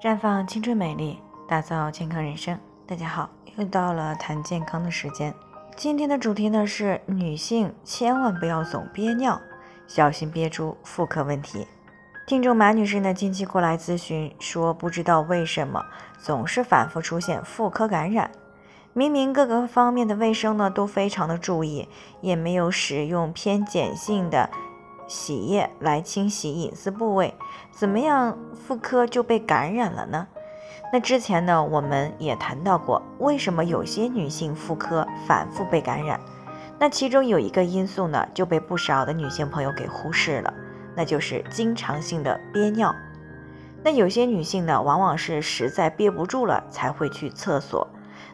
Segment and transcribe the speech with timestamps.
[0.00, 2.56] 绽放青春美丽，打造健康人生。
[2.86, 5.34] 大家好，又到了谈健康的时间。
[5.76, 9.40] 今天的主题呢是女性千万不要总憋尿，
[9.88, 11.66] 小心憋出妇科问题。
[12.28, 15.84] 听众马女士呢近期过来咨询说，不知道为什么
[16.16, 18.30] 总是反复出现妇科感染，
[18.92, 21.88] 明明各个方面的卫生呢都非常的注意，
[22.20, 24.48] 也没有使用偏碱性的。
[25.08, 27.34] 洗液来清洗隐私部位，
[27.72, 30.28] 怎么样妇科就被感染了呢？
[30.92, 36.20] 那之前呢，我们也谈到过，为什么有些女性妇科反复被感染？
[36.78, 40.54] 那其中有一个因素呢，就被不少的女性朋友给忽视了，
[40.94, 42.94] 那就是经常性的憋尿。
[43.82, 47.86] 那有些女性呢，往往是实在憋不住了才会去厕所。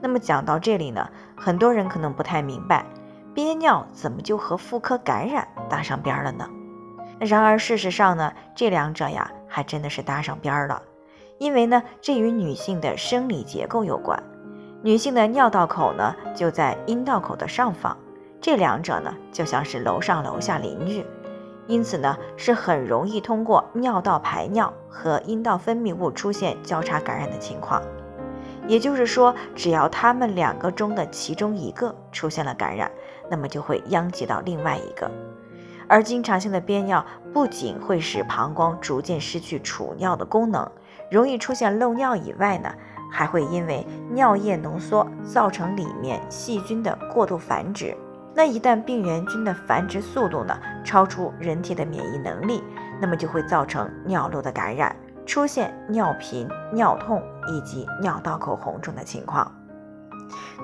[0.00, 2.84] 那么讲到这里呢，很多人可能不太明白，
[3.34, 6.48] 憋尿怎么就和妇科感染搭上边了呢？
[7.20, 10.82] 然而，事实上呢，这两者呀，还真的是搭上边儿了。
[11.36, 14.22] 因为呢，这与女性的生理结构有关。
[14.82, 17.94] 女性的尿道口呢，就在阴道口的上方，
[18.40, 21.04] 这两者呢，就像是楼上楼下邻居，
[21.66, 27.82] 因此呢，是很容易通过尿道排尿和阴道分泌物出现交叉感染的情况。
[28.66, 32.90] 也就是说，只要他们两个中的其中一个出现了感染，
[33.28, 35.10] 那么就会殃及到另外一个。
[35.90, 40.70] 而经常性的憋尿不仅会使膀胱逐渐失去储尿的功能，
[41.10, 42.72] 容易出现漏尿以外呢，
[43.10, 47.92] 还会因为尿液浓缩造成里面细菌的过度繁殖。
[48.36, 52.62] 那一旦病原菌的繁殖速度呢超出人体的免疫能力，
[53.00, 54.94] 那么就会造成尿路的感染，
[55.26, 59.52] 出现尿频、尿痛以及尿道口红肿的情况。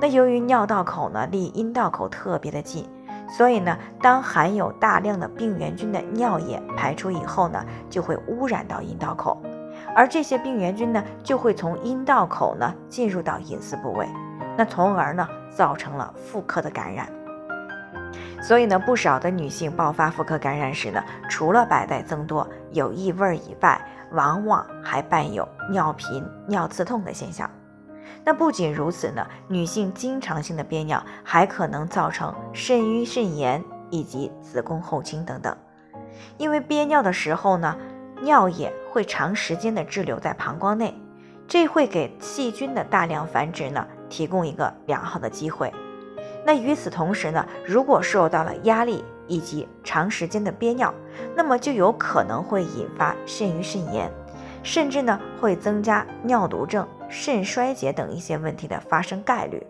[0.00, 2.88] 那由于尿道口呢离阴道口特别的近。
[3.28, 9.42] 所以呢，当含有大量的病原菌的尿液排出以后呢，就会污染到阴道口，
[9.94, 14.08] 而这些病原菌呢，就会从阴道口呢进入到隐私部位，
[14.56, 17.08] 那从而呢造成了妇科的感染。
[18.40, 23.80] 所以呢，不少的女性爆发妇科感染时呢，除了白带增多、有异味以外，
[24.12, 27.50] 往往还伴有尿频、尿刺痛的现象。
[28.26, 35.56] 那不仅如此呢，女性经常性的憋尿还可能造成肾盂肾炎以及子宫后倾等等。
[36.36, 37.76] 因为憋尿的时候呢，
[38.22, 40.92] 尿液会长时间的滞留在膀胱内，
[41.46, 45.72] 这会给细菌的大量繁殖呢提供一个良好的机会。
[46.44, 50.92] 那与此同时呢，如果受到了压力以及长时间的憋尿，
[51.36, 54.10] 那么就有可能会引发肾盂肾炎。
[54.66, 59.64] 甚至呢，会增加尿毒症、肾衰竭等一些问题的发生概率。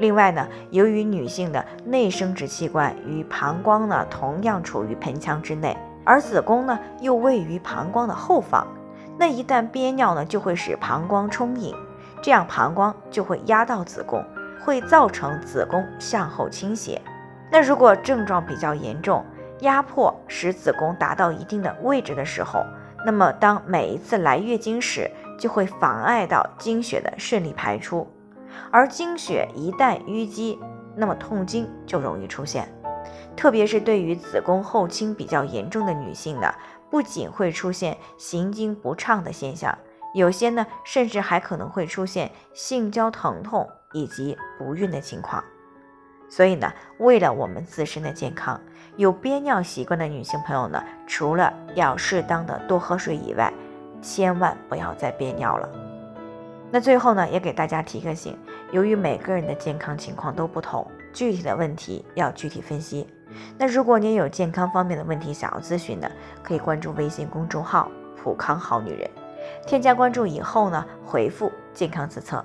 [0.00, 8.66] 另外呢，由于女性的内生殖器官与膀胱呢同样处于盆腔之内，而子宫呢又位于膀胱的后方，
[9.16, 11.72] 那一旦憋尿呢，就会使膀胱充盈，
[12.20, 14.20] 这样膀胱就会压到子宫，
[14.64, 17.00] 会造成子宫向后倾斜。
[17.52, 19.24] 那如果症状比较严重，
[19.60, 22.66] 压迫使子宫达到一定的位置的时候，
[23.04, 28.06] 那么，当每一次来月经时，就会妨碍到经血的顺利排出，
[28.70, 30.58] 而经血一旦淤积，
[30.96, 32.72] 那么痛经就容易出现。
[33.36, 36.52] 特别是对于子宫后倾比较严重的女性呢，
[36.90, 39.76] 不仅会出现行经不畅的现象，
[40.14, 45.44] 有些呢，甚至还可能会出现性交疼痛以及不孕的情况。
[46.28, 48.60] 所以呢，为了我们自身的健康，
[48.96, 53.52] 有憋尿习惯的女性朋友呢，除了要适当的多喝水以外，
[54.02, 55.68] 千万不要再憋尿了。
[56.70, 58.36] 那最后呢，也给大家提个醒：
[58.72, 63.06] 由于每个人的健康情况都不同，具体的问题要具体分析。
[63.56, 66.10] 那如果您有健康方面的问题想要咨询的，
[66.42, 67.88] 可以关注微信公众号
[68.20, 69.08] “普康好女人”，
[69.66, 72.44] 添加关注以后呢，回复“健康自测”。